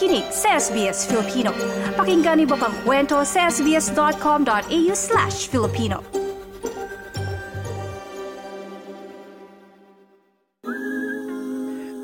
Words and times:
nakikinig 0.00 0.32
sa 0.32 0.56
SBS 0.56 1.04
Filipino. 1.04 1.52
Pakinggan 1.92 2.40
niyo 2.40 2.56
pang 2.56 2.72
kwento 2.88 3.20
sa 3.20 3.52
sbs.com.au 3.52 4.92
slash 4.96 5.52
Filipino. 5.52 6.00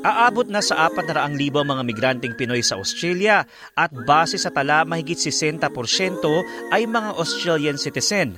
Aabot 0.05 0.45
na 0.45 0.61
sa 0.61 0.93
400,000 0.93 1.41
mga 1.65 1.81
migranteng 1.81 2.37
Pinoy 2.37 2.61
sa 2.61 2.77
Australia 2.77 3.49
at 3.73 3.89
base 4.05 4.37
sa 4.37 4.53
tala 4.53 4.85
mahigit 4.85 5.17
60% 5.17 5.57
ay 6.69 6.85
mga 6.85 7.17
Australian 7.17 7.81
citizen. 7.81 8.37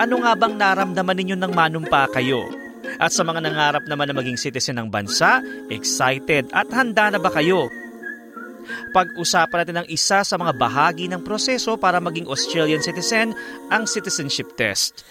Ano 0.00 0.24
nga 0.24 0.32
bang 0.32 0.56
naramdaman 0.56 1.12
ninyo 1.20 1.36
ng 1.36 1.52
manumpa 1.52 2.08
kayo? 2.08 2.48
At 2.96 3.12
sa 3.12 3.20
mga 3.20 3.44
nangarap 3.44 3.84
naman 3.84 4.08
na 4.08 4.16
maging 4.16 4.40
citizen 4.40 4.80
ng 4.80 4.88
bansa, 4.88 5.44
excited 5.68 6.48
at 6.56 6.72
handa 6.72 7.12
na 7.12 7.20
ba 7.20 7.28
kayo? 7.28 7.68
Pag-usapan 8.90 9.58
natin 9.62 9.78
ang 9.82 9.88
isa 9.88 10.22
sa 10.24 10.36
mga 10.36 10.52
bahagi 10.56 11.06
ng 11.10 11.22
proseso 11.22 11.76
para 11.76 12.02
maging 12.02 12.26
Australian 12.26 12.82
citizen, 12.82 13.36
ang 13.70 13.84
citizenship 13.84 14.54
test. 14.54 15.06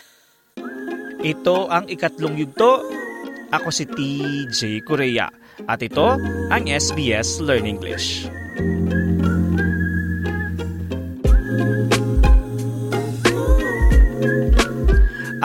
Ito 1.25 1.69
ang 1.71 1.89
ikatlong 1.89 2.37
yugto. 2.37 2.85
Ako 3.53 3.69
si 3.71 3.85
TJ 3.87 4.83
Korea 4.83 5.29
at 5.69 5.79
ito 5.79 6.19
ang 6.51 6.63
SBS 6.67 7.39
Learn 7.39 7.63
English. 7.63 8.27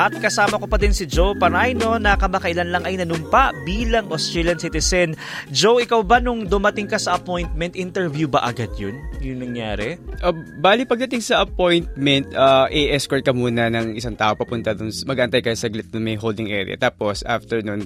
At 0.01 0.17
kasama 0.17 0.57
ko 0.57 0.65
pa 0.65 0.81
din 0.81 0.97
si 0.97 1.05
Joe 1.05 1.37
Panayno 1.37 2.01
na 2.01 2.17
kamakailan 2.17 2.73
lang 2.73 2.89
ay 2.89 2.97
nanumpa 2.97 3.53
bilang 3.69 4.09
Australian 4.09 4.57
citizen. 4.57 5.13
Joe, 5.53 5.85
ikaw 5.85 6.01
ba 6.01 6.25
nung 6.25 6.49
dumating 6.49 6.89
ka 6.89 6.97
sa 6.97 7.21
appointment, 7.21 7.77
interview 7.77 8.25
ba 8.25 8.41
agad 8.41 8.73
yun? 8.81 8.97
Yun 9.21 9.45
nangyari? 9.45 10.01
Uh, 10.25 10.33
bali, 10.57 10.89
pagdating 10.89 11.21
sa 11.21 11.45
appointment, 11.45 12.33
uh, 12.33 12.65
i-escort 12.73 13.29
ka 13.29 13.37
muna 13.37 13.69
ng 13.69 13.93
isang 13.93 14.17
tao 14.17 14.33
papunta 14.33 14.73
dun. 14.73 14.89
Mag-antay 14.89 15.45
ka 15.45 15.53
saglit 15.53 15.93
na 15.93 16.01
may 16.01 16.17
holding 16.17 16.49
area. 16.49 16.81
Tapos, 16.81 17.21
after 17.29 17.61
nun, 17.61 17.85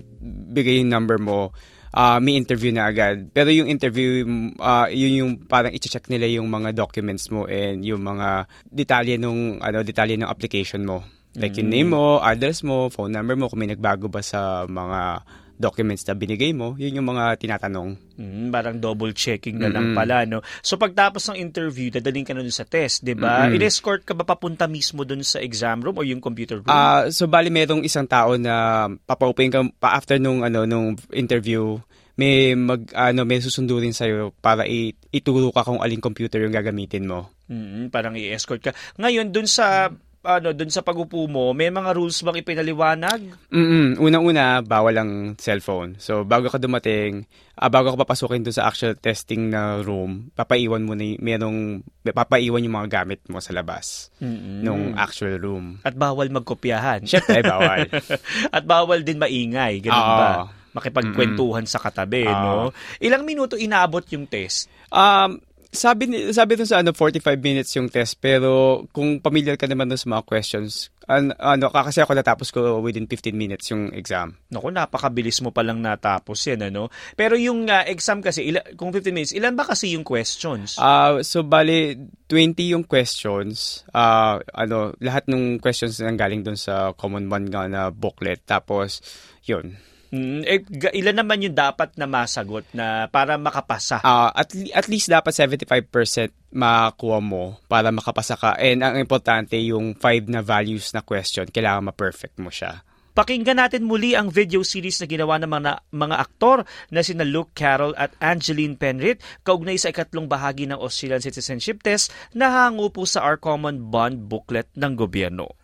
bigay 0.55 0.87
yung 0.87 0.95
number 0.95 1.19
mo 1.19 1.51
uh, 1.99 2.23
may 2.23 2.39
interview 2.39 2.71
na 2.71 2.95
agad. 2.95 3.31
Pero 3.35 3.51
yung 3.51 3.67
interview, 3.67 4.23
uh, 4.63 4.87
yun 4.87 5.19
yung 5.19 5.33
parang 5.51 5.75
i-check 5.75 6.07
nila 6.07 6.31
yung 6.31 6.47
mga 6.47 6.79
documents 6.79 7.27
mo 7.35 7.51
and 7.51 7.83
yung 7.83 8.07
mga 8.07 8.47
detalye 8.71 9.19
nung 9.19 9.59
ano 9.59 9.83
detalye 9.83 10.15
ng 10.15 10.31
application 10.31 10.87
mo. 10.87 11.03
Like 11.35 11.59
yung 11.59 11.71
name 11.71 11.91
mo, 11.91 12.23
address 12.23 12.63
mo, 12.63 12.89
phone 12.91 13.11
number 13.11 13.35
mo, 13.35 13.51
kung 13.51 13.59
may 13.59 13.71
nagbago 13.71 14.07
ba 14.07 14.23
sa 14.23 14.65
mga 14.71 15.27
documents 15.55 16.03
na 16.07 16.19
binigay 16.19 16.51
mo, 16.51 16.75
yun 16.75 16.99
yung 16.99 17.09
mga 17.15 17.39
tinatanong. 17.39 17.95
Mm, 18.19 18.51
parang 18.51 18.77
double 18.79 19.15
checking 19.15 19.59
na 19.59 19.71
lang 19.71 19.95
pala, 19.95 20.27
no? 20.27 20.43
So 20.63 20.75
pagtapos 20.75 21.31
ng 21.31 21.39
interview, 21.39 21.95
dadaling 21.95 22.27
ka 22.27 22.35
na 22.35 22.43
dun 22.43 22.55
sa 22.55 22.67
test, 22.67 23.07
di 23.07 23.15
ba? 23.15 23.47
Mm-hmm. 23.47 23.59
I-escort 23.59 24.03
ka 24.03 24.19
ba 24.19 24.27
papunta 24.27 24.67
mismo 24.67 25.07
dun 25.07 25.23
sa 25.23 25.39
exam 25.39 25.83
room 25.83 25.99
o 25.99 26.03
yung 26.03 26.19
computer 26.19 26.59
room? 26.59 26.71
Uh, 26.71 27.07
so 27.15 27.31
bali 27.31 27.55
merong 27.55 27.87
isang 27.87 28.07
tao 28.07 28.35
na 28.35 28.87
papaupayin 29.07 29.55
ka 29.55 29.63
pa 29.79 29.95
after 29.95 30.19
nung 30.19 30.43
ano 30.43 30.67
nung 30.67 30.99
interview 31.15 31.79
may 32.15 32.55
mag 32.55 32.95
ano 32.95 33.27
may 33.27 33.43
susundo 33.43 33.75
rin 33.83 33.91
sa 33.91 34.07
para 34.39 34.71
i- 34.71 34.95
ituro 35.11 35.51
ka 35.51 35.67
kung 35.67 35.83
aling 35.83 35.99
computer 35.99 36.39
yung 36.43 36.55
gagamitin 36.55 37.11
mo. 37.11 37.31
Mm, 37.51 37.91
parang 37.91 38.15
i-escort 38.15 38.63
ka. 38.63 38.71
Ngayon 38.99 39.35
dun 39.35 39.51
sa 39.51 39.91
ano, 40.25 40.57
dun 40.57 40.73
sa 40.73 40.81
pagupo 40.81 41.29
mo, 41.29 41.53
may 41.53 41.69
mga 41.69 41.93
rules 41.93 42.25
bang 42.25 42.41
ipinaliwanag? 42.41 43.21
Mm 43.53 44.01
Unang-una, 44.01 44.65
bawal 44.65 44.97
ang 44.97 45.13
cellphone. 45.37 46.01
So, 46.01 46.25
bago 46.25 46.49
ka 46.49 46.57
dumating, 46.57 47.29
uh, 47.61 47.69
bago 47.69 47.93
ka 47.93 48.01
papasukin 48.01 48.43
dun 48.43 48.57
sa 48.57 48.67
actual 48.67 48.97
testing 48.97 49.53
na 49.53 49.85
room, 49.85 50.33
papaiwan 50.33 50.83
mo 50.83 50.97
na, 50.97 51.15
merong, 51.21 51.85
papaiwan 52.03 52.65
yung 52.65 52.77
mga 52.81 53.05
gamit 53.05 53.21
mo 53.29 53.39
sa 53.39 53.53
labas 53.53 54.11
mm-hmm. 54.19 54.65
nung 54.65 54.97
actual 54.97 55.37
room. 55.37 55.79
At 55.85 55.95
bawal 55.95 56.33
magkopyahan. 56.33 57.05
Siyempre, 57.05 57.45
bawal. 57.45 57.87
At 58.57 58.65
bawal 58.65 59.05
din 59.05 59.21
maingay, 59.21 59.85
ganun 59.85 60.01
uh, 60.01 60.19
ba? 60.19 60.31
Makipagkwentuhan 60.75 61.69
mm-hmm. 61.69 61.79
sa 61.79 61.85
katabi, 61.85 62.27
uh, 62.27 62.35
no? 62.35 62.53
Ilang 62.99 63.23
minuto 63.23 63.55
inaabot 63.55 64.03
yung 64.11 64.27
test? 64.27 64.67
Um, 64.91 65.39
sabi 65.75 66.31
sabi 66.31 66.55
dun 66.55 66.71
sa 66.71 66.81
ano 66.81 66.95
45 66.95 67.21
minutes 67.43 67.75
yung 67.75 67.91
test 67.91 68.17
pero 68.23 68.83
kung 68.95 69.19
familiar 69.19 69.59
ka 69.59 69.67
naman 69.67 69.91
dun 69.91 69.99
sa 69.99 70.09
mga 70.09 70.25
questions 70.25 70.95
an, 71.09 71.37
ano 71.37 71.69
kasi 71.69 72.01
ako 72.01 72.17
natapos 72.17 72.49
ko 72.49 72.81
within 72.81 73.05
15 73.05 73.37
minutes 73.37 73.69
yung 73.73 73.93
exam. 73.93 74.37
Naku, 74.49 74.73
napakabilis 74.73 75.41
mo 75.45 75.53
pa 75.53 75.61
lang 75.61 75.85
natapos 75.85 76.39
yan 76.49 76.73
ano. 76.73 76.89
Pero 77.13 77.37
yung 77.37 77.69
uh, 77.69 77.85
exam 77.85 78.25
kasi 78.25 78.49
ila, 78.49 78.65
kung 78.77 78.89
15 78.93 79.13
minutes, 79.13 79.33
ilan 79.37 79.53
ba 79.53 79.69
kasi 79.69 79.93
yung 79.93 80.05
questions? 80.05 80.81
Uh, 80.81 81.21
so 81.21 81.45
bali 81.45 81.97
20 82.29 82.73
yung 82.73 82.85
questions. 82.89 83.85
Uh, 83.93 84.41
ano 84.57 84.97
lahat 85.01 85.29
ng 85.29 85.61
questions 85.61 86.01
nang 86.01 86.17
galing 86.17 86.41
dun 86.41 86.57
sa 86.57 86.97
common 86.97 87.29
one 87.29 87.49
nga 87.53 87.69
na 87.69 87.93
booklet 87.93 88.41
tapos 88.45 89.05
yun 89.45 89.77
Mm, 90.15 90.47
eh, 90.47 90.63
ilan 90.95 91.17
naman 91.19 91.43
yung 91.43 91.59
dapat 91.59 91.99
na 91.99 92.07
masagot 92.07 92.63
na 92.71 93.11
para 93.11 93.35
makapasa? 93.35 93.99
Uh, 94.07 94.31
at, 94.31 94.55
at 94.71 94.87
least 94.87 95.11
dapat 95.11 95.35
75% 95.35 96.55
makakuha 96.55 97.19
mo 97.19 97.59
para 97.67 97.91
makapasa 97.91 98.39
ka. 98.39 98.55
And 98.55 98.87
ang 98.87 98.95
importante, 98.95 99.59
yung 99.59 99.99
5 99.99 100.31
na 100.31 100.39
values 100.39 100.95
na 100.95 101.03
question, 101.03 101.51
kailangan 101.51 101.91
ma-perfect 101.91 102.39
mo 102.39 102.47
siya. 102.47 102.87
Pakinggan 103.15 103.59
natin 103.59 103.87
muli 103.87 104.15
ang 104.15 104.31
video 104.31 104.63
series 104.63 105.03
na 105.03 105.07
ginawa 105.11 105.39
ng 105.43 105.51
mga, 105.51 105.73
mga 105.91 106.17
aktor 106.19 106.67
na 106.95 107.03
sina 107.03 107.27
Luke 107.27 107.51
Carroll 107.55 107.95
at 107.99 108.15
Angeline 108.19 108.79
Penrit 108.79 109.19
kaugnay 109.43 109.79
sa 109.79 109.91
ikatlong 109.91 110.31
bahagi 110.31 110.67
ng 110.71 110.79
Australian 110.79 111.23
Citizenship 111.23 111.83
Test 111.83 112.11
na 112.35 112.51
hango 112.51 112.91
po 112.91 113.07
sa 113.07 113.23
Our 113.23 113.39
Common 113.39 113.91
Bond 113.91 114.31
booklet 114.31 114.71
ng 114.79 114.95
gobyerno. 114.99 115.59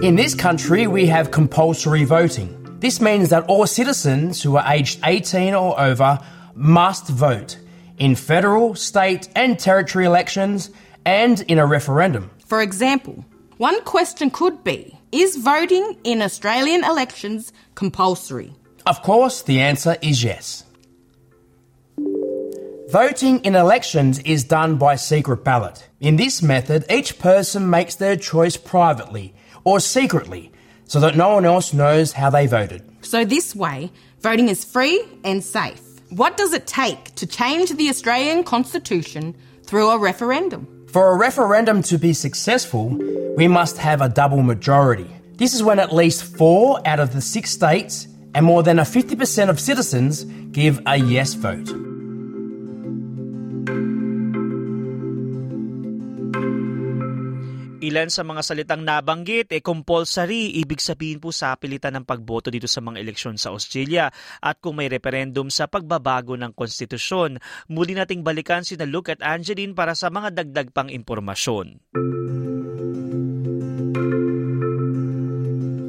In 0.00 0.14
this 0.14 0.32
country, 0.32 0.86
we 0.86 1.06
have 1.06 1.32
compulsory 1.32 2.04
voting. 2.04 2.54
This 2.78 3.00
means 3.00 3.30
that 3.30 3.42
all 3.48 3.66
citizens 3.66 4.40
who 4.40 4.56
are 4.56 4.72
aged 4.72 5.00
18 5.04 5.54
or 5.54 5.78
over 5.80 6.20
must 6.54 7.08
vote 7.08 7.58
in 7.98 8.14
federal, 8.14 8.76
state, 8.76 9.28
and 9.34 9.58
territory 9.58 10.04
elections 10.04 10.70
and 11.04 11.40
in 11.48 11.58
a 11.58 11.66
referendum. 11.66 12.30
For 12.46 12.62
example, 12.62 13.24
one 13.56 13.82
question 13.82 14.30
could 14.30 14.62
be 14.62 14.96
Is 15.10 15.34
voting 15.34 15.96
in 16.04 16.22
Australian 16.22 16.84
elections 16.84 17.52
compulsory? 17.74 18.54
Of 18.86 19.02
course, 19.02 19.42
the 19.42 19.58
answer 19.58 19.96
is 20.00 20.22
yes. 20.22 20.62
Voting 22.88 23.40
in 23.40 23.56
elections 23.56 24.20
is 24.20 24.44
done 24.44 24.76
by 24.76 24.94
secret 24.94 25.42
ballot. 25.42 25.88
In 25.98 26.14
this 26.14 26.40
method, 26.40 26.84
each 26.88 27.18
person 27.18 27.68
makes 27.68 27.96
their 27.96 28.14
choice 28.14 28.56
privately 28.56 29.34
or 29.68 29.80
secretly 29.80 30.50
so 30.86 30.98
that 31.00 31.14
no 31.14 31.34
one 31.34 31.44
else 31.44 31.74
knows 31.74 32.12
how 32.12 32.30
they 32.30 32.46
voted. 32.46 32.82
So, 33.02 33.24
this 33.24 33.54
way, 33.54 33.90
voting 34.20 34.48
is 34.48 34.64
free 34.64 35.04
and 35.24 35.44
safe. 35.44 35.82
What 36.08 36.38
does 36.38 36.54
it 36.54 36.66
take 36.66 37.14
to 37.16 37.26
change 37.26 37.70
the 37.70 37.90
Australian 37.90 38.44
Constitution 38.44 39.36
through 39.64 39.90
a 39.90 39.98
referendum? 39.98 40.86
For 40.88 41.12
a 41.12 41.16
referendum 41.16 41.82
to 41.82 41.98
be 41.98 42.14
successful, 42.14 42.88
we 43.36 43.46
must 43.46 43.76
have 43.76 44.00
a 44.00 44.08
double 44.08 44.42
majority. 44.42 45.10
This 45.36 45.52
is 45.52 45.62
when 45.62 45.78
at 45.78 45.94
least 45.94 46.24
four 46.24 46.80
out 46.86 46.98
of 46.98 47.12
the 47.12 47.20
six 47.20 47.50
states 47.50 48.08
and 48.34 48.46
more 48.46 48.62
than 48.62 48.78
a 48.78 48.82
50% 48.82 49.50
of 49.50 49.60
citizens 49.60 50.24
give 50.50 50.80
a 50.86 50.96
yes 50.96 51.34
vote. 51.34 51.87
Ilan 57.88 58.12
sa 58.12 58.20
mga 58.20 58.44
salitang 58.44 58.84
nabanggit 58.84 59.48
e 59.48 59.58
eh, 59.58 59.62
compulsory, 59.64 60.60
ibig 60.60 60.76
sabihin 60.76 61.16
po 61.16 61.32
sa 61.32 61.56
pilitan 61.56 61.96
ng 61.96 62.04
pagboto 62.04 62.52
dito 62.52 62.68
sa 62.68 62.84
mga 62.84 63.00
eleksyon 63.00 63.40
sa 63.40 63.48
Australia 63.48 64.12
at 64.44 64.60
kung 64.60 64.76
may 64.76 64.92
referendum 64.92 65.48
sa 65.48 65.72
pagbabago 65.72 66.36
ng 66.36 66.52
konstitusyon. 66.52 67.40
Muli 67.72 67.96
nating 67.96 68.20
balikan 68.20 68.60
si 68.60 68.76
na 68.76 68.84
Luke 68.84 69.08
at 69.08 69.24
Angeline 69.24 69.72
para 69.72 69.96
sa 69.96 70.12
mga 70.12 70.36
dagdag 70.36 70.68
pang 70.76 70.92
impormasyon. 70.92 71.80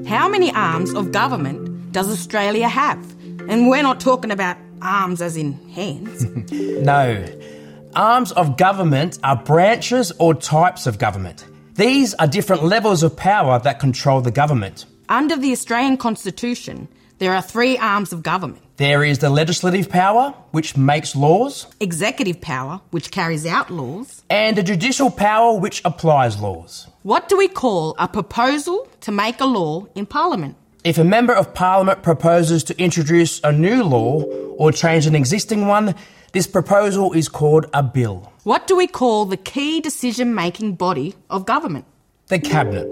How 0.08 0.32
many 0.32 0.56
arms 0.56 0.96
of 0.96 1.12
government 1.12 1.92
does 1.92 2.08
Australia 2.08 2.72
have? 2.72 3.04
And 3.52 3.68
we're 3.68 3.84
not 3.84 4.00
talking 4.00 4.32
about 4.32 4.56
arms 4.80 5.20
as 5.20 5.36
in 5.36 5.60
hands. 5.76 6.24
no. 6.80 7.28
Arms 7.92 8.32
of 8.40 8.56
government 8.56 9.20
are 9.28 9.36
branches 9.36 10.16
or 10.16 10.32
types 10.32 10.88
of 10.88 10.96
government. 10.96 11.44
These 11.80 12.14
are 12.16 12.28
different 12.28 12.66
levels 12.66 13.04
of 13.04 13.16
power 13.16 13.58
that 13.60 13.80
control 13.80 14.20
the 14.20 14.32
government. 14.32 14.86
Under 15.08 15.38
the 15.38 15.54
Australian 15.54 15.96
Constitution, 15.96 16.90
there 17.20 17.34
are 17.34 17.42
three 17.42 17.78
arms 17.78 18.12
of 18.12 18.22
government. 18.22 18.62
There 18.76 19.02
is 19.02 19.20
the 19.20 19.30
legislative 19.30 19.88
power, 19.88 20.34
which 20.52 20.76
makes 20.76 21.16
laws, 21.16 21.68
executive 21.80 22.42
power, 22.42 22.82
which 22.92 23.12
carries 23.12 23.46
out 23.46 23.72
laws, 23.72 24.26
and 24.30 24.58
the 24.58 24.64
judicial 24.64 25.10
power, 25.10 25.58
which 25.58 25.82
applies 25.86 26.42
laws. 26.42 26.90
What 27.04 27.30
do 27.30 27.38
we 27.38 27.48
call 27.48 27.96
a 27.98 28.10
proposal 28.10 28.86
to 29.00 29.14
make 29.14 29.40
a 29.40 29.46
law 29.46 29.86
in 29.96 30.06
Parliament? 30.06 30.58
If 30.86 30.98
a 30.98 31.04
member 31.04 31.34
of 31.34 31.54
parliament 31.54 32.04
proposes 32.04 32.64
to 32.66 32.82
introduce 32.82 33.42
a 33.44 33.52
new 33.52 33.84
law 33.84 34.24
or 34.24 34.72
change 34.72 35.06
an 35.08 35.14
existing 35.14 35.68
one, 35.68 35.94
this 36.32 36.48
proposal 36.48 37.12
is 37.12 37.28
called 37.28 37.66
a 37.74 37.84
bill. 37.84 38.32
What 38.44 38.66
do 38.66 38.78
we 38.78 38.88
call 38.88 39.26
the 39.26 39.36
key 39.36 39.82
decision 39.82 40.34
making 40.34 40.76
body 40.76 41.16
of 41.30 41.46
government? 41.46 41.84
The 42.28 42.40
cabinet. 42.40 42.88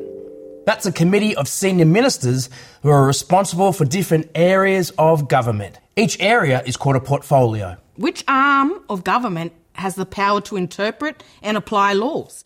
That's 0.66 0.86
a 0.86 0.92
committee 0.92 1.34
of 1.38 1.48
senior 1.48 1.86
ministers 1.86 2.50
who 2.84 2.90
are 2.90 3.08
responsible 3.08 3.72
for 3.72 3.86
different 3.86 4.32
areas 4.36 4.92
of 4.98 5.30
government. 5.30 5.80
Each 5.96 6.20
area 6.20 6.62
is 6.66 6.76
called 6.76 6.98
a 6.98 7.00
portfolio. 7.00 7.78
Which 7.96 8.26
arm 8.28 8.82
of 8.90 9.06
government 9.06 9.54
has 9.74 9.96
the 9.96 10.06
power 10.06 10.42
to 10.42 10.58
interpret 10.58 11.24
and 11.42 11.56
apply 11.56 11.94
laws? 11.94 12.44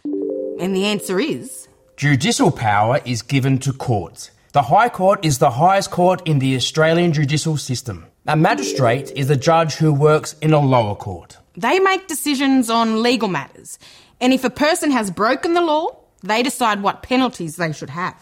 And 0.59 0.75
the 0.75 0.85
answer 0.85 1.19
is 1.19 1.67
Judicial 1.97 2.51
power 2.51 2.99
is 3.05 3.23
given 3.23 3.57
to 3.59 3.73
courts. 3.73 4.29
The 4.53 4.63
High 4.63 4.89
Court 4.89 5.23
is 5.23 5.37
the 5.37 5.49
highest 5.49 5.91
court 5.91 6.27
in 6.27 6.39
the 6.39 6.57
Australian 6.57 7.13
judicial 7.13 7.55
system. 7.55 8.05
A 8.27 8.35
magistrate 8.35 9.09
is 9.15 9.29
a 9.29 9.37
judge 9.37 9.75
who 9.75 9.93
works 9.93 10.35
in 10.41 10.51
a 10.51 10.59
lower 10.59 10.93
court. 10.93 11.37
they 11.55 11.79
make 11.79 12.09
decisions 12.09 12.69
on 12.69 13.01
legal 13.01 13.29
matters. 13.29 13.79
And 14.19 14.33
if 14.33 14.43
a 14.43 14.49
person 14.49 14.91
has 14.91 15.09
broken 15.09 15.53
the 15.53 15.61
law, 15.61 15.87
they 16.21 16.43
decide 16.43 16.83
what 16.83 17.01
penalties 17.01 17.55
they 17.55 17.71
should 17.71 17.89
have. 17.89 18.15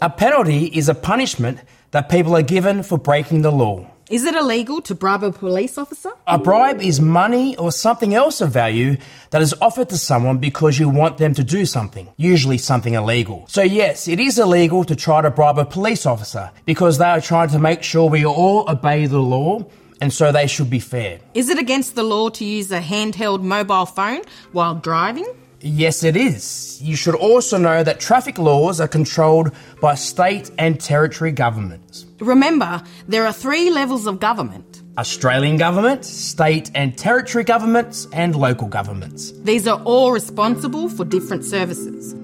A 0.00 0.08
penalty 0.08 0.64
is 0.64 0.88
a 0.88 0.94
punishment 0.94 1.58
that 1.90 2.08
people 2.08 2.34
are 2.34 2.42
given 2.42 2.82
for 2.82 2.96
breaking 2.96 3.42
the 3.42 3.52
law. 3.52 3.86
Is 4.10 4.24
it 4.24 4.34
illegal 4.34 4.80
to 4.82 4.94
bribe 4.94 5.22
a 5.22 5.30
police 5.30 5.76
officer? 5.76 6.10
A 6.26 6.38
bribe 6.38 6.80
is 6.80 6.98
money 6.98 7.54
or 7.58 7.70
something 7.70 8.14
else 8.14 8.40
of 8.40 8.50
value 8.50 8.96
that 9.30 9.42
is 9.42 9.54
offered 9.60 9.90
to 9.90 9.98
someone 9.98 10.38
because 10.38 10.78
you 10.78 10.88
want 10.88 11.18
them 11.18 11.34
to 11.34 11.44
do 11.44 11.66
something, 11.66 12.08
usually 12.16 12.56
something 12.56 12.94
illegal. 12.94 13.44
So, 13.48 13.60
yes, 13.60 14.08
it 14.08 14.18
is 14.18 14.38
illegal 14.38 14.84
to 14.84 14.96
try 14.96 15.20
to 15.20 15.30
bribe 15.30 15.58
a 15.58 15.66
police 15.66 16.06
officer 16.06 16.50
because 16.64 16.96
they 16.96 17.04
are 17.04 17.20
trying 17.20 17.50
to 17.50 17.58
make 17.58 17.82
sure 17.82 18.08
we 18.08 18.24
all 18.24 18.64
obey 18.70 19.04
the 19.04 19.18
law 19.18 19.66
and 20.00 20.10
so 20.10 20.32
they 20.32 20.46
should 20.46 20.70
be 20.70 20.80
fair. 20.80 21.18
Is 21.34 21.50
it 21.50 21.58
against 21.58 21.94
the 21.94 22.02
law 22.02 22.30
to 22.30 22.46
use 22.46 22.72
a 22.72 22.80
handheld 22.80 23.42
mobile 23.42 23.84
phone 23.84 24.22
while 24.52 24.74
driving? 24.74 25.26
Yes, 25.60 26.04
it 26.04 26.16
is. 26.16 26.80
You 26.80 26.94
should 26.94 27.16
also 27.16 27.58
know 27.58 27.82
that 27.82 27.98
traffic 27.98 28.38
laws 28.38 28.80
are 28.80 28.88
controlled 28.88 29.50
by 29.80 29.96
state 29.96 30.50
and 30.56 30.80
territory 30.80 31.32
governments. 31.32 32.06
Remember, 32.20 32.82
there 33.08 33.26
are 33.26 33.32
three 33.32 33.70
levels 33.70 34.06
of 34.06 34.20
government. 34.20 34.82
Australian 34.98 35.56
government, 35.56 36.04
state 36.04 36.70
and 36.74 36.96
territory 36.98 37.44
governments, 37.44 38.06
and 38.12 38.34
local 38.34 38.66
governments. 38.68 39.32
These 39.42 39.68
are 39.68 39.80
all 39.84 40.12
responsible 40.12 40.88
for 40.88 41.04
different 41.04 41.44
services. 41.44 42.14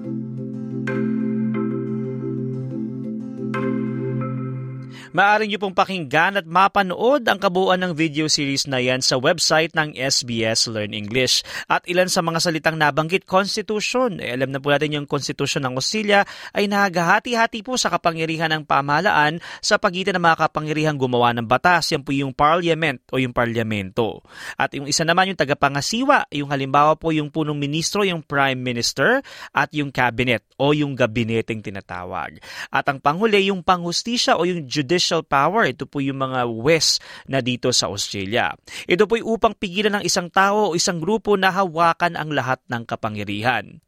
Maaari 5.15 5.47
niyo 5.47 5.63
pong 5.63 5.71
pakinggan 5.71 6.35
at 6.35 6.43
mapanood 6.43 7.23
ang 7.23 7.39
kabuuan 7.39 7.79
ng 7.79 7.95
video 7.95 8.27
series 8.27 8.67
na 8.67 8.83
yan 8.83 8.99
sa 8.99 9.15
website 9.15 9.71
ng 9.71 9.95
SBS 9.95 10.67
Learn 10.67 10.91
English. 10.91 11.39
At 11.71 11.87
ilan 11.87 12.11
sa 12.11 12.19
mga 12.19 12.43
salitang 12.43 12.75
nabanggit, 12.75 13.23
Constitution. 13.23 14.19
Eh, 14.19 14.35
alam 14.35 14.51
na 14.51 14.59
po 14.59 14.75
natin 14.75 14.91
yung 14.91 15.07
Constitution 15.07 15.63
ng 15.63 15.79
Australia 15.79 16.27
ay 16.51 16.67
nagahati-hati 16.67 17.63
po 17.63 17.79
sa 17.79 17.87
kapangyarihan 17.95 18.51
ng 18.59 18.67
pamahalaan 18.67 19.39
sa 19.63 19.79
pagitan 19.79 20.19
ng 20.19 20.25
mga 20.27 20.51
kapangyarihan 20.51 20.99
gumawa 20.99 21.31
ng 21.31 21.47
batas. 21.47 21.95
Yan 21.95 22.03
po 22.03 22.11
yung 22.11 22.35
Parliament 22.35 22.99
o 23.07 23.15
yung 23.15 23.31
Parlamento. 23.31 24.19
At 24.59 24.75
yung 24.75 24.83
isa 24.83 25.07
naman 25.07 25.31
yung 25.31 25.39
tagapangasiwa, 25.39 26.27
yung 26.35 26.51
halimbawa 26.51 26.99
po 26.99 27.15
yung 27.15 27.31
punong 27.31 27.55
ministro, 27.55 28.03
yung 28.03 28.19
Prime 28.19 28.59
Minister 28.59 29.23
at 29.55 29.71
yung 29.71 29.95
Cabinet 29.95 30.43
o 30.59 30.75
yung 30.75 30.91
gabineteng 30.91 31.63
tinatawag. 31.63 32.43
At 32.67 32.83
ang 32.91 32.99
panghuli, 32.99 33.47
yung 33.47 33.63
panghustisya 33.63 34.35
o 34.35 34.43
yung 34.43 34.67
judicial 34.67 35.04
power. 35.25 35.69
Ito 35.69 35.85
po 35.85 36.01
yung 36.01 36.21
mga 36.21 36.49
west 36.49 37.01
na 37.29 37.43
dito 37.43 37.69
sa 37.69 37.91
Australia. 37.91 38.53
Ito 38.89 39.05
po 39.05 39.19
upang 39.21 39.53
pigilan 39.57 40.01
ng 40.01 40.03
isang 40.07 40.31
tao 40.31 40.71
o 40.71 40.75
isang 40.77 40.97
grupo 40.97 41.35
na 41.35 41.53
hawakan 41.53 42.17
ang 42.17 42.33
lahat 42.33 42.61
ng 42.71 42.83
kapangyarihan. 42.87 43.83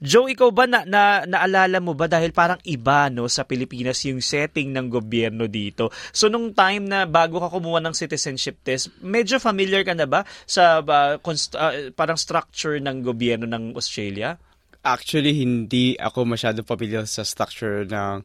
Joe, 0.00 0.28
ikaw 0.32 0.50
ba 0.52 0.64
na, 0.64 0.88
na 0.88 1.24
naalala 1.28 1.78
mo 1.84 1.92
ba 1.92 2.08
dahil 2.08 2.32
parang 2.32 2.60
iba 2.64 3.12
no 3.12 3.28
sa 3.28 3.44
Pilipinas 3.44 4.02
yung 4.08 4.24
setting 4.24 4.72
ng 4.72 4.88
gobyerno 4.88 5.46
dito. 5.46 5.92
So 6.12 6.32
nung 6.32 6.56
time 6.56 6.88
na 6.88 7.04
bago 7.04 7.40
ka 7.40 7.52
kumuha 7.52 7.84
ng 7.84 7.94
citizenship 7.94 8.60
test, 8.64 8.92
medyo 9.04 9.36
familiar 9.36 9.84
ka 9.84 9.92
na 9.92 10.08
ba 10.08 10.24
sa 10.48 10.80
uh, 10.80 11.20
const- 11.20 11.58
uh, 11.58 11.92
parang 11.92 12.16
structure 12.16 12.80
ng 12.80 13.04
gobyerno 13.04 13.44
ng 13.44 13.76
Australia? 13.76 14.40
Actually, 14.86 15.34
hindi 15.42 15.98
ako 15.98 16.22
masyado 16.22 16.62
familiar 16.62 17.10
sa 17.10 17.26
structure 17.26 17.82
ng 17.82 18.22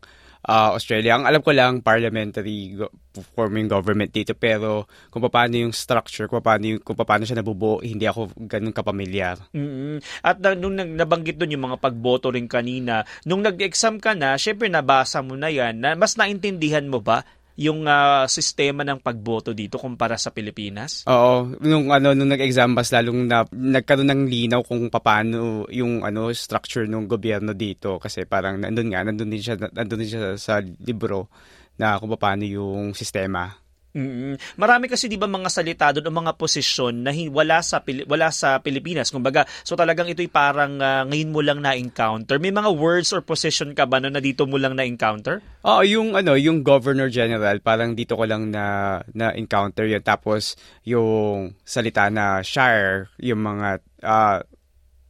uh, 0.47 0.73
Australia. 0.73 1.17
Ang 1.17 1.25
alam 1.29 1.41
ko 1.41 1.51
lang, 1.53 1.81
parliamentary 1.85 2.77
go- 2.77 2.93
forming 3.35 3.67
government 3.67 4.09
dito. 4.09 4.33
Pero 4.33 4.87
kung 5.11 5.21
paano 5.27 5.57
yung 5.59 5.73
structure, 5.75 6.25
kung 6.31 6.41
paano, 6.41 6.77
yung, 6.77 6.81
kung 6.81 6.97
paano 6.97 7.27
siya 7.27 7.41
nabubuo, 7.41 7.83
hindi 7.83 8.07
ako 8.07 8.33
ganun 8.47 8.73
kapamilyar. 8.73 9.37
mm 9.53 10.23
At 10.25 10.39
na, 10.41 10.55
nung 10.57 10.77
nabanggit 10.77 11.37
doon 11.37 11.53
yung 11.57 11.65
mga 11.71 11.77
pagboto 11.81 12.33
rin 12.33 12.47
kanina, 12.49 13.03
nung 13.27 13.43
nag-exam 13.43 14.01
ka 14.01 14.17
na, 14.17 14.39
syempre 14.39 14.71
nabasa 14.71 15.21
mo 15.21 15.37
na 15.37 15.51
yan, 15.51 15.77
na 15.77 15.93
mas 15.93 16.15
naintindihan 16.17 16.87
mo 16.87 17.03
ba 17.03 17.21
yung 17.61 17.85
ah, 17.85 18.25
sistema 18.25 18.81
ng 18.81 18.97
pagboto 18.97 19.53
dito 19.53 19.77
kumpara 19.77 20.17
sa 20.17 20.33
Pilipinas? 20.33 21.05
Oo, 21.05 21.53
nung 21.61 21.93
ano 21.93 22.17
nung 22.17 22.33
nag-exam 22.33 22.73
mas 22.73 22.89
lalong 22.89 23.29
na, 23.29 23.45
nagkaroon 23.53 24.09
ng 24.09 24.23
linaw 24.25 24.61
kung 24.65 24.89
paano 24.89 25.69
yung 25.69 26.01
ano 26.01 26.33
structure 26.33 26.89
ng 26.89 27.05
gobyerno 27.05 27.53
dito 27.53 28.01
kasi 28.01 28.25
parang 28.25 28.57
nandun 28.57 28.89
nga 28.89 29.05
nandun 29.05 29.29
din 29.29 29.41
siya 29.45 29.55
nandun 29.61 30.01
din 30.01 30.09
siya 30.09 30.33
sa 30.41 30.57
libro 30.61 31.29
na 31.77 32.01
kung 32.01 32.09
paano 32.17 32.45
yung 32.45 32.97
sistema. 32.97 33.60
Mm 33.91 34.59
Marami 34.59 34.87
kasi 34.87 35.07
'di 35.07 35.19
ba 35.19 35.27
mga 35.27 35.49
salita 35.51 35.91
doon 35.95 36.11
o 36.11 36.19
mga 36.23 36.33
posisyon 36.39 37.03
na 37.03 37.11
wala 37.31 37.59
sa 37.63 37.83
Pili- 37.83 38.07
wala 38.07 38.31
sa 38.31 38.59
Pilipinas. 38.63 39.11
Kumbaga, 39.11 39.43
so 39.63 39.75
talagang 39.75 40.07
ito'y 40.11 40.31
parang 40.31 40.79
ah, 40.79 41.03
ngayon 41.07 41.31
mo 41.31 41.41
lang 41.43 41.59
na-encounter. 41.59 42.37
May 42.39 42.53
mga 42.53 42.71
words 42.75 43.11
or 43.11 43.23
position 43.23 43.75
ka 43.75 43.87
ba 43.87 43.99
no, 43.99 44.11
na 44.11 44.23
dito 44.23 44.47
mo 44.47 44.55
lang 44.55 44.77
na-encounter? 44.77 45.43
Oo, 45.67 45.81
yung 45.83 46.15
ano, 46.15 46.35
yung 46.39 46.63
Governor 46.65 47.11
General, 47.11 47.57
parang 47.59 47.93
dito 47.93 48.15
ko 48.15 48.23
lang 48.25 48.49
na 48.49 48.97
na 49.11 49.33
encounter 49.35 49.85
yun. 49.87 50.03
Tapos 50.03 50.55
yung 50.87 51.55
salita 51.65 52.07
na 52.09 52.39
shire, 52.45 53.11
yung 53.19 53.41
mga 53.43 53.81
ah, 54.05 54.41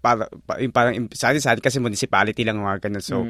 para, 0.01 0.25
parang 0.73 1.07
sa 1.13 1.29
atin, 1.29 1.41
sa 1.41 1.53
atin 1.53 1.61
kasi 1.61 1.77
municipality 1.77 2.41
lang 2.41 2.57
mga 2.57 2.89
ganun. 2.89 3.05
So, 3.05 3.21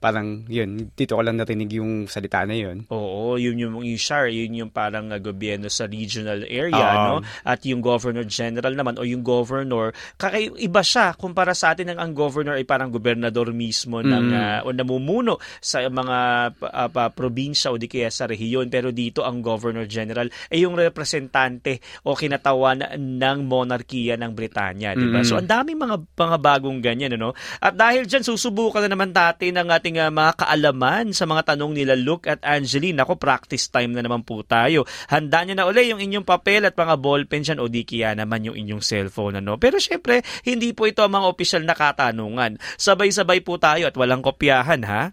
parang 0.00 0.48
yun, 0.48 0.90
dito 0.96 1.14
ko 1.14 1.22
lang 1.22 1.36
narinig 1.36 1.76
yung 1.76 2.08
salita 2.08 2.48
na 2.48 2.56
yun. 2.56 2.88
Oo, 2.88 3.36
yun 3.36 3.60
yung, 3.60 3.74
yung 3.84 4.00
shire, 4.00 4.32
yun 4.32 4.56
yung 4.56 4.72
parang 4.72 5.12
uh, 5.12 5.20
gobyerno 5.20 5.68
sa 5.68 5.84
regional 5.84 6.48
area, 6.48 6.88
Oo. 6.96 7.04
no? 7.06 7.16
At 7.44 7.60
yung 7.68 7.84
governor 7.84 8.24
general 8.24 8.72
naman 8.72 8.96
o 8.96 9.04
yung 9.04 9.20
governor, 9.20 9.92
kakaiba 10.16 10.80
siya 10.80 11.12
kumpara 11.12 11.52
sa 11.52 11.76
atin 11.76 11.92
ang, 11.92 12.00
ang 12.00 12.12
governor 12.16 12.56
ay 12.56 12.64
parang 12.64 12.88
gobernador 12.88 13.52
mismo 13.52 14.00
ng 14.00 14.26
uh, 14.32 14.58
o 14.64 14.72
namumuno 14.72 15.36
sa 15.60 15.84
mga 15.84 16.18
uh, 16.56 16.88
pa- 16.88 17.12
probinsya 17.12 17.68
o 17.68 17.76
di 17.76 17.86
kaya 17.86 18.08
sa 18.08 18.24
rehiyon. 18.24 18.72
Pero 18.72 18.90
dito 18.90 19.28
ang 19.28 19.44
governor 19.44 19.84
general 19.84 20.32
ay 20.48 20.64
yung 20.64 20.72
representante 20.72 21.84
o 22.08 22.16
kinatawan 22.16 22.96
ng 22.96 23.38
monarkiya 23.44 24.16
ng 24.16 24.32
Britanya, 24.32 24.96
di 24.96 25.06
ba? 25.12 25.20
So 25.20 25.36
ang 25.36 25.48
daming 25.50 25.84
mga 25.84 25.96
mga 26.14 26.36
bagong 26.38 26.78
ganyan, 26.78 27.14
ano? 27.18 27.34
At 27.58 27.74
dahil 27.74 28.06
dyan, 28.06 28.22
susubukan 28.22 28.82
na 28.86 28.90
naman 28.90 29.10
natin 29.10 29.58
ang 29.58 29.68
ating 29.70 29.98
uh, 29.98 30.10
mga 30.10 30.46
kaalaman 30.46 31.10
sa 31.10 31.26
mga 31.26 31.54
tanong 31.54 31.72
nila 31.74 31.94
Luke 31.98 32.30
at 32.30 32.40
Angeline. 32.46 32.98
Ako, 33.02 33.18
practice 33.18 33.68
time 33.68 33.92
na 33.92 34.02
naman 34.02 34.22
po 34.22 34.46
tayo. 34.46 34.86
Handa 35.10 35.42
niyo 35.42 35.54
na 35.58 35.66
uli 35.66 35.90
yung 35.90 36.00
inyong 36.00 36.26
papel 36.26 36.66
at 36.66 36.74
mga 36.74 36.94
ballpen 36.98 37.42
dyan 37.42 37.58
o 37.60 37.68
di 37.68 37.82
kaya 37.82 38.14
naman 38.14 38.46
yung 38.46 38.56
inyong 38.56 38.82
cellphone, 38.82 39.42
ano? 39.42 39.58
Pero 39.58 39.82
syempre, 39.82 40.22
hindi 40.46 40.72
po 40.72 40.86
ito 40.86 41.02
ang 41.02 41.12
mga 41.12 41.26
opisyal 41.28 41.62
na 41.66 41.74
katanungan. 41.76 42.56
Sabay-sabay 42.78 43.42
po 43.42 43.58
tayo 43.58 43.90
at 43.90 43.94
walang 43.98 44.22
kopyahan, 44.22 44.82
ha? 44.86 45.12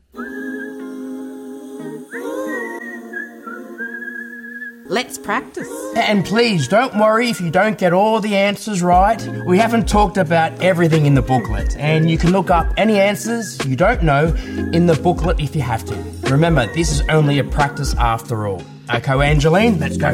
Let's 4.92 5.18
practice. 5.18 5.72
And 5.96 6.26
please 6.26 6.68
don't 6.68 6.94
worry 6.98 7.30
if 7.30 7.40
you 7.40 7.50
don't 7.50 7.78
get 7.78 7.94
all 7.94 8.20
the 8.20 8.36
answers 8.36 8.82
right. 8.82 9.26
We 9.46 9.58
haven't 9.58 9.88
talked 9.88 10.18
about 10.18 10.62
everything 10.62 11.06
in 11.06 11.14
the 11.14 11.22
booklet, 11.22 11.78
and 11.78 12.12
you 12.12 12.18
can 12.18 12.34
look 12.34 12.50
up 12.50 12.74
any 12.76 13.00
answers 13.00 13.66
you 13.66 13.78
don't 13.78 14.04
know 14.04 14.36
in 14.74 14.88
the 14.88 14.96
booklet 14.96 15.40
if 15.40 15.56
you 15.56 15.62
have 15.62 15.86
to. 15.86 15.96
Remember, 16.30 16.68
this 16.74 16.92
is 16.92 17.04
only 17.08 17.40
a 17.40 17.44
practice 17.46 17.96
after 17.96 18.46
all. 18.46 18.62
Okay, 18.94 19.14
Angeline, 19.14 19.80
let's 19.80 19.96
go. 19.96 20.14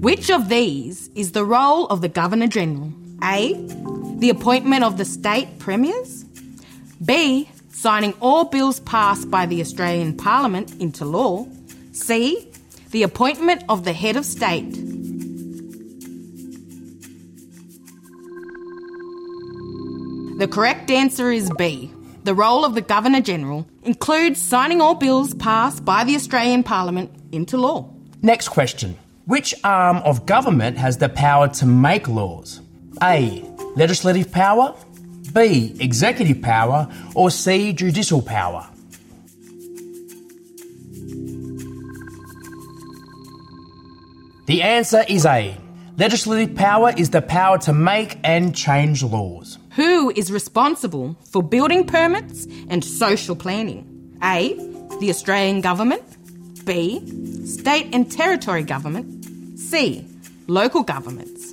Which 0.00 0.28
of 0.28 0.48
these 0.48 1.08
is 1.14 1.30
the 1.30 1.44
role 1.44 1.86
of 1.86 2.00
the 2.00 2.08
Governor 2.08 2.48
General? 2.48 2.92
A. 3.22 3.54
The 4.18 4.30
appointment 4.30 4.82
of 4.82 4.96
the 4.98 5.04
state 5.04 5.60
premiers. 5.60 6.24
B. 7.04 7.48
Signing 7.68 8.12
all 8.20 8.46
bills 8.46 8.80
passed 8.80 9.30
by 9.30 9.46
the 9.46 9.60
Australian 9.60 10.16
Parliament 10.16 10.74
into 10.80 11.04
law. 11.04 11.46
C. 11.92 12.48
The 12.96 13.02
appointment 13.02 13.62
of 13.68 13.84
the 13.84 13.92
head 13.92 14.16
of 14.16 14.24
state. 14.24 14.72
The 20.38 20.48
correct 20.50 20.90
answer 20.90 21.30
is 21.30 21.50
B. 21.58 21.92
the 22.24 22.32
role 22.34 22.64
of 22.64 22.74
the 22.74 22.80
Governor 22.80 23.20
General 23.20 23.66
includes 23.82 24.40
signing 24.40 24.80
all 24.80 24.94
bills 24.94 25.34
passed 25.34 25.84
by 25.84 26.04
the 26.04 26.14
Australian 26.14 26.62
Parliament 26.62 27.10
into 27.32 27.58
law. 27.58 27.90
Next 28.22 28.48
question. 28.48 28.96
Which 29.26 29.54
arm 29.62 29.98
of 29.98 30.24
government 30.24 30.78
has 30.78 30.96
the 30.96 31.10
power 31.10 31.48
to 31.48 31.66
make 31.66 32.08
laws? 32.08 32.62
A. 33.02 33.44
Legislative 33.74 34.32
power, 34.32 34.74
B. 35.34 35.76
Executive 35.80 36.40
power, 36.40 36.88
or 37.14 37.30
C. 37.30 37.74
Judicial 37.74 38.22
power? 38.22 38.66
The 44.46 44.62
answer 44.62 45.04
is 45.08 45.26
A. 45.26 45.58
Legislative 45.98 46.54
power 46.54 46.92
is 46.96 47.10
the 47.10 47.20
power 47.20 47.58
to 47.58 47.72
make 47.72 48.16
and 48.22 48.54
change 48.54 49.02
laws. 49.02 49.58
Who 49.72 50.10
is 50.10 50.30
responsible 50.30 51.16
for 51.32 51.42
building 51.42 51.84
permits 51.84 52.46
and 52.68 52.84
social 52.84 53.34
planning? 53.34 54.16
A. 54.22 54.54
The 55.00 55.10
Australian 55.10 55.62
Government. 55.62 56.04
B. 56.64 57.00
State 57.44 57.88
and 57.92 58.10
territory 58.10 58.62
government. 58.62 59.58
C. 59.58 60.06
Local 60.46 60.84
governments. 60.84 61.52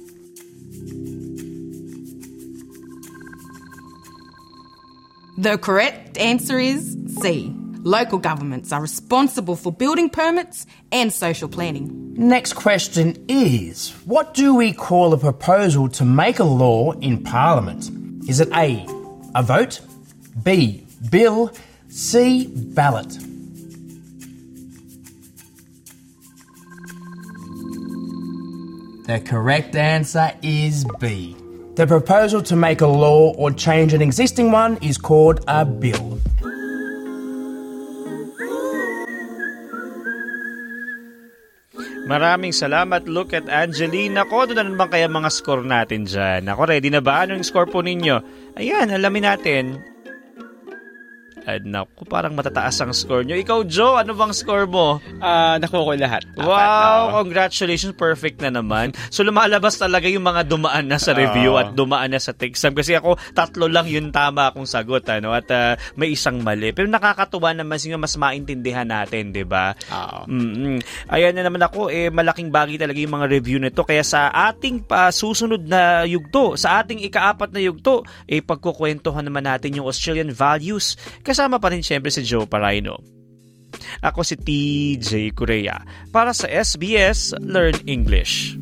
The 5.36 5.58
correct 5.58 6.20
answer 6.20 6.60
is 6.60 6.96
C. 7.22 7.56
Local 7.86 8.18
governments 8.18 8.72
are 8.72 8.82
responsible 8.82 9.58
for 9.58 9.70
building 9.70 10.10
permits 10.10 10.66
and 10.94 11.12
social 11.12 11.50
planning. 11.50 12.14
Next 12.16 12.54
question 12.54 13.26
is 13.28 13.92
What 14.06 14.34
do 14.34 14.56
we 14.56 14.72
call 14.72 15.14
a 15.14 15.18
proposal 15.18 15.90
to 15.90 16.06
make 16.06 16.40
a 16.40 16.46
law 16.46 16.94
in 16.94 17.24
Parliament? 17.24 17.90
Is 18.30 18.40
it 18.40 18.48
A, 18.54 18.88
a 19.36 19.44
vote, 19.44 19.82
B, 20.44 20.88
bill, 21.10 21.52
C, 21.90 22.48
ballot? 22.48 23.10
The 29.08 29.20
correct 29.26 29.76
answer 29.76 30.32
is 30.42 30.86
B. 31.02 31.36
The 31.76 31.86
proposal 31.86 32.42
to 32.44 32.56
make 32.56 32.80
a 32.80 32.88
law 32.88 33.34
or 33.34 33.52
change 33.52 33.94
an 33.94 34.02
existing 34.02 34.54
one 34.54 34.78
is 34.78 34.98
called 34.98 35.44
a 35.50 35.66
bill. 35.66 36.22
Maraming 42.14 42.54
salamat. 42.54 43.10
Look 43.10 43.34
at 43.34 43.50
Angeline. 43.50 44.14
Ako, 44.22 44.46
doon 44.46 44.62
na 44.62 44.70
naman 44.70 44.86
kaya 44.94 45.10
mga 45.10 45.34
score 45.34 45.66
natin 45.66 46.06
dyan. 46.06 46.46
Ako, 46.46 46.70
ready 46.70 46.94
na 46.94 47.02
ba? 47.02 47.26
Ano 47.26 47.34
yung 47.34 47.42
score 47.42 47.66
po 47.66 47.82
ninyo? 47.82 48.22
Ayan, 48.54 48.94
alamin 48.94 49.34
natin. 49.34 49.82
Ay, 51.44 51.60
naku, 51.60 52.08
parang 52.08 52.32
matataas 52.32 52.80
ang 52.80 52.96
score 52.96 53.28
nyo. 53.28 53.36
Ikaw, 53.36 53.68
Joe, 53.68 54.00
ano 54.00 54.16
bang 54.16 54.32
score 54.32 54.64
mo? 54.64 55.04
Ah, 55.20 55.60
nakuha 55.60 55.84
ko 55.84 55.92
lahat. 56.00 56.24
Apat, 56.40 56.48
Wow, 56.48 57.00
oo. 57.12 57.14
congratulations. 57.28 57.92
Perfect 58.00 58.40
na 58.40 58.48
naman. 58.48 58.96
So 59.12 59.28
lumalabas 59.28 59.76
talaga 59.76 60.08
yung 60.08 60.24
mga 60.24 60.48
dumaan 60.48 60.88
na 60.88 60.96
sa 60.96 61.12
review 61.12 61.56
Oo. 61.56 61.60
at 61.60 61.76
dumaan 61.76 62.16
na 62.16 62.20
sa 62.24 62.32
exam. 62.32 62.72
Kasi 62.72 62.96
ako, 62.96 63.20
tatlo 63.36 63.68
lang 63.68 63.92
yung 63.92 64.16
tama 64.16 64.52
akong 64.52 64.64
sagot. 64.64 65.04
Ano? 65.12 65.36
At 65.36 65.52
ah, 65.52 65.76
may 66.00 66.16
isang 66.16 66.40
mali. 66.40 66.72
Pero 66.72 66.88
nakakatuwa 66.88 67.52
naman 67.52 67.76
sino 67.76 68.00
mas 68.00 68.16
maintindihan 68.16 68.88
natin, 68.88 69.36
di 69.36 69.44
ba? 69.44 69.76
Oo. 69.92 70.24
mm 70.32 70.80
Ayan 71.12 71.36
na 71.36 71.44
naman 71.44 71.60
ako, 71.60 71.92
eh, 71.92 72.08
malaking 72.08 72.50
bagay 72.50 72.80
talaga 72.80 73.04
yung 73.04 73.20
mga 73.20 73.28
review 73.28 73.60
nito. 73.60 73.84
Kaya 73.84 74.02
sa 74.02 74.32
ating 74.32 74.88
pa 74.88 75.12
susunod 75.12 75.60
na 75.60 76.08
yugto, 76.08 76.56
sa 76.56 76.80
ating 76.80 77.04
ikaapat 77.04 77.52
na 77.52 77.60
yugto, 77.60 78.08
eh, 78.26 78.40
pagkukwentuhan 78.40 79.28
naman 79.28 79.44
natin 79.44 79.76
yung 79.76 79.92
Australian 79.92 80.32
values. 80.32 80.96
Kasama 81.34 81.58
pa 81.58 81.74
rin 81.74 81.82
syempre 81.82 82.14
si 82.14 82.22
Joe 82.22 82.46
Paraino. 82.46 82.94
Ako 84.06 84.22
si 84.22 84.38
TJ 84.38 85.34
Korea 85.34 85.82
para 86.14 86.30
sa 86.30 86.46
SBS 86.46 87.34
Learn 87.42 87.74
English. 87.90 88.54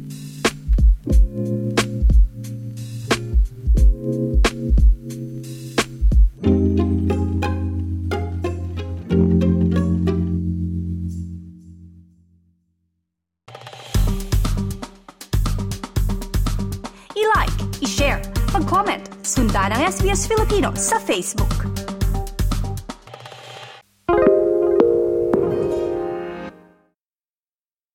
I-like, 17.19 17.57
i-share, 17.83 18.23
mag-comment, 18.55 19.03
sundan 19.27 19.75
ang 19.75 19.91
SBS 19.91 20.23
Filipino 20.23 20.71
sa 20.79 20.95
Facebook. 21.03 21.90